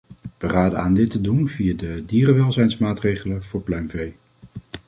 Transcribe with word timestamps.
We 0.37 0.47
raden 0.47 0.79
aan 0.79 0.93
dit 0.93 1.11
te 1.11 1.21
doen 1.21 1.47
via 1.49 1.73
de 1.75 2.03
dierwelzijnsmaatregelen 2.05 3.43
voor 3.43 3.61
pluimvee. 3.61 4.15